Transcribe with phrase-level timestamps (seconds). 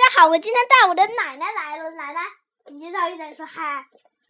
[0.00, 1.90] 家好，我今天带我的奶奶来了。
[1.90, 2.20] 奶奶，
[2.70, 3.84] 你介绍一下，说嗨。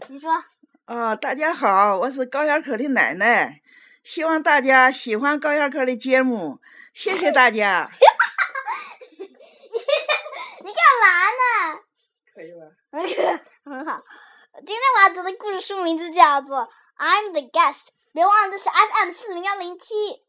[0.08, 0.43] 你说。
[0.87, 3.62] 哦，大家好，我是高小可的奶奶，
[4.03, 6.59] 希望大家喜欢高小可的节目，
[6.93, 7.88] 谢谢大家。
[10.62, 11.06] 你干嘛
[11.38, 11.79] 呢？
[12.34, 12.66] 可以吧？
[13.64, 14.02] 很好。
[14.66, 16.59] 今天我要读的故事书名字叫做
[16.98, 17.75] 《I'm the Guest》，
[18.12, 20.25] 别忘了这是 FM 四零幺零七。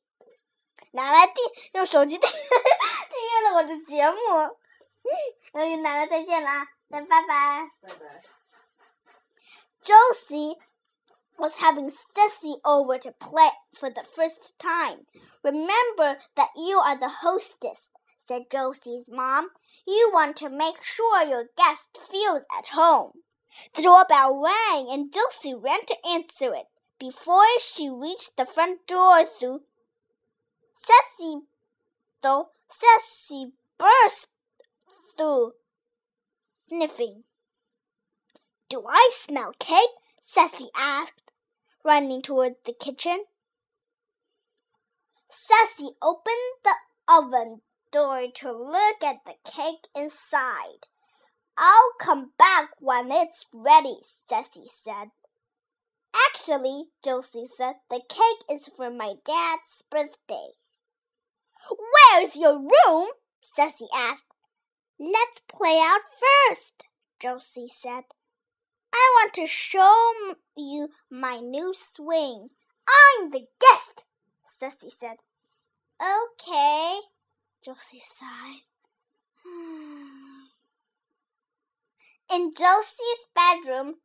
[0.91, 1.35] 奶奶订
[1.73, 4.60] 用手机订订阅了我的节目。
[5.52, 7.70] 嗯，奶奶再见了，再拜拜。
[7.82, 8.22] 拜拜。
[9.82, 10.56] Josie
[11.38, 15.06] was having Ceci over to play for the first time.
[15.42, 19.50] Remember that you are the hostess, said Josie's mom.
[19.86, 23.22] You want to make sure your guest feels at home.
[23.74, 26.66] The doorbell rang and Josie ran to answer it.
[26.98, 29.60] Before she reached the front door through
[30.74, 31.42] Ceci
[32.22, 34.28] though Ceci burst
[35.21, 35.51] through
[36.67, 37.23] sniffing.
[38.69, 39.77] Do I smell cake?
[40.21, 41.31] Ceci asked,
[41.83, 43.25] running toward the kitchen.
[45.29, 46.73] Ceci opened the
[47.07, 50.87] oven door to look at the cake inside.
[51.57, 53.97] I'll come back when it's ready,
[54.27, 55.09] Ceci said.
[56.29, 60.49] Actually, Josie said, the cake is for my dad's birthday.
[61.69, 63.09] Where's your room?
[63.55, 64.30] Ceci asked.
[65.01, 66.01] Let's play out
[66.47, 66.85] first,
[67.19, 68.03] Josie said.
[68.93, 72.49] I want to show you my new swing.
[72.87, 74.05] I'm the guest,
[74.45, 75.17] Ceci said.
[75.99, 76.99] Okay,
[77.65, 78.61] Josie sighed.
[82.31, 84.01] In Josie's bedroom,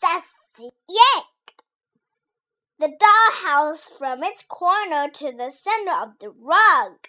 [0.00, 1.64] Ceci yanked
[2.78, 7.08] the dollhouse from its corner to the center of the rug.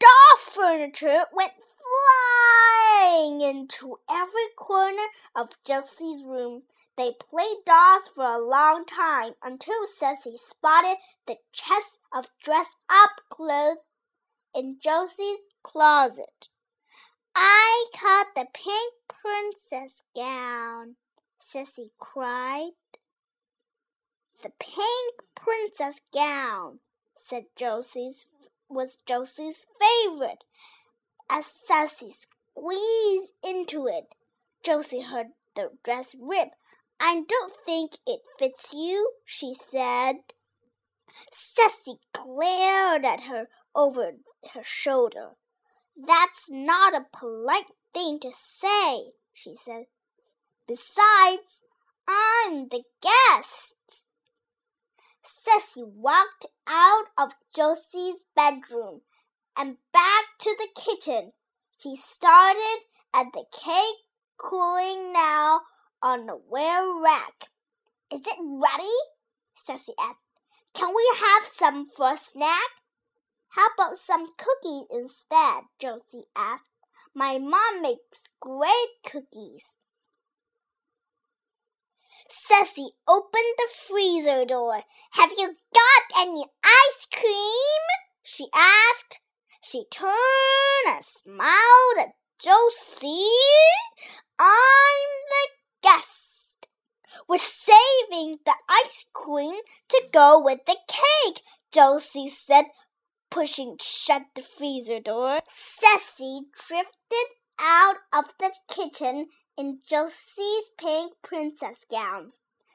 [0.00, 1.52] Doll furniture went
[3.40, 6.62] into every corner of Josie's room.
[6.96, 13.20] They played dolls for a long time until Ceci spotted the chest of dress up
[13.28, 13.78] clothes
[14.54, 16.48] in Josie's closet.
[17.34, 20.96] I caught the pink princess gown,
[21.40, 22.70] Sissy cried.
[24.42, 26.80] The pink princess gown,
[27.18, 28.24] said Josie's,
[28.68, 30.44] was Josie's favorite.
[31.28, 32.12] As Ceci
[32.56, 34.14] squeezed into it,
[34.62, 36.50] Josie heard the dress rip.
[36.98, 40.16] I don't think it fits you, she said.
[41.30, 44.12] Ceci glared at her over
[44.54, 45.30] her shoulder.
[45.96, 49.84] That's not a polite thing to say, she said.
[50.66, 51.62] Besides,
[52.08, 53.74] I'm the guest.
[55.22, 59.02] Ceci walked out of Josie's bedroom
[59.56, 61.32] and back to the kitchen.
[61.78, 62.78] She started
[63.12, 63.96] at the cake
[64.38, 65.60] cooling now
[66.02, 67.50] on the ware rack.
[68.10, 68.96] Is it ready?
[69.54, 70.20] Ceci asked.
[70.74, 72.70] Can we have some for a snack?
[73.48, 75.64] How about some cookies instead?
[75.78, 76.70] Josie asked.
[77.14, 79.64] My mom makes great cookies.
[82.28, 84.82] Ceci opened the freezer door.
[85.12, 87.82] Have you got any ice cream?
[88.22, 89.18] she asked.
[89.68, 93.26] She turned and smiled at Josie.
[94.38, 95.48] I'm the
[95.82, 96.68] guest.
[97.28, 99.56] We're saving the ice cream
[99.88, 102.66] to go with the cake, Josie said,
[103.28, 105.40] pushing shut the freezer door.
[105.48, 107.26] Ceci drifted
[107.58, 109.26] out of the kitchen
[109.58, 112.30] in Josie's pink princess gown,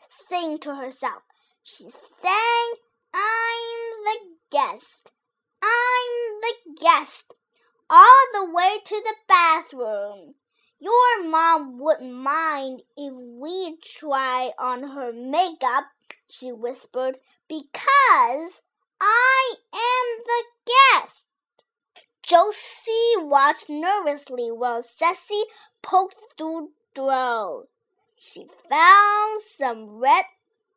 [0.10, 1.24] singing to herself.
[1.64, 2.74] She sang,
[3.14, 4.20] I'm the
[4.52, 5.14] guest.
[6.42, 7.34] The guest.
[7.90, 10.36] All the way to the bathroom.
[10.80, 15.86] Your mom wouldn't mind if we try on her makeup,
[16.28, 18.62] she whispered, because
[19.00, 21.66] I am the guest.
[22.24, 25.44] Josie watched nervously while Ceci
[25.82, 27.68] poked through the door.
[28.18, 30.26] She found some red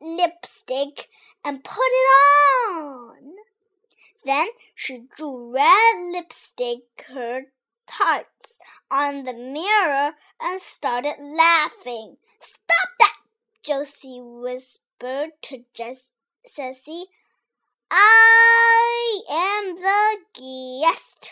[0.01, 1.07] lipstick
[1.43, 2.09] and put it
[2.69, 3.34] on.
[4.25, 7.05] Then she drew red lipstick
[7.85, 8.57] tarts
[8.89, 12.17] on the mirror and started laughing.
[12.39, 13.17] Stop that!
[13.61, 16.09] Josie whispered to Jess.
[17.91, 21.31] I am the guest,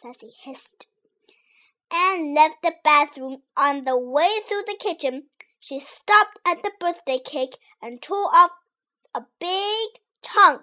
[0.00, 0.86] Ceci hissed,
[1.92, 3.42] and left the bathroom.
[3.58, 5.24] On the way through the kitchen,
[5.58, 8.52] she stopped at the birthday cake and tore off
[9.14, 10.62] a big chunk.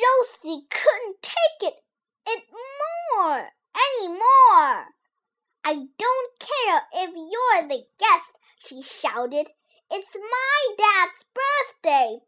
[0.00, 1.74] Josie couldn't take it,
[2.26, 2.44] it
[3.12, 4.86] more, any more.
[5.62, 9.48] I don't care if you're the guest, she shouted.
[9.90, 12.18] It's my dad's birthday.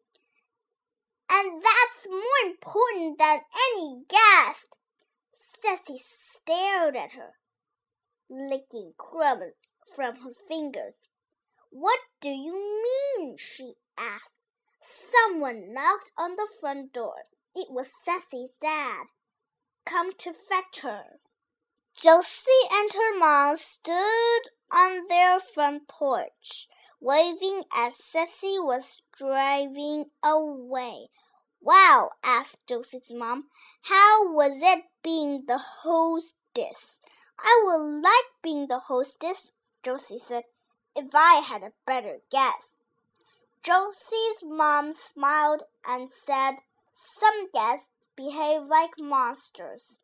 [1.30, 3.40] And that's more important than
[3.72, 4.76] any guest.
[5.62, 7.32] Sassy stared at her,
[8.28, 9.54] licking crumbs
[9.96, 10.94] from her fingers.
[11.70, 12.52] What do you
[13.16, 13.36] mean?
[13.38, 14.34] she asked.
[14.82, 17.14] Someone knocked on the front door.
[17.54, 19.04] It was Sassy's dad.
[19.84, 21.20] Come to fetch her.
[21.94, 24.40] Josie and her mom stood
[24.72, 26.66] on their front porch,
[27.00, 31.08] waving as Sassy was driving away.
[31.60, 33.48] Wow, asked Josie's mom,
[33.82, 37.02] how was it being the hostess?
[37.38, 39.52] I would like being the hostess,
[39.82, 40.44] Josie said,
[40.96, 42.72] if I had a better guess.
[43.62, 46.56] Josie's mom smiled and said,
[47.01, 49.97] Some guests behave like monsters.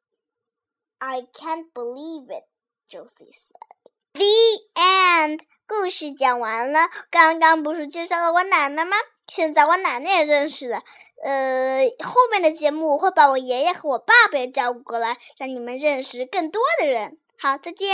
[0.99, 2.45] I can't believe it,
[2.87, 3.91] Josie said.
[4.13, 5.41] The end.
[5.67, 6.89] 故事讲完了。
[7.09, 8.95] 刚刚不是介绍了我奶奶吗？
[9.27, 10.83] 现在我奶奶也认识了。
[11.23, 17.17] 呃，后面的节目我会把我爷爷和我爸爸也叫过来，让你们认识更多的人。
[17.39, 17.87] 好，再见。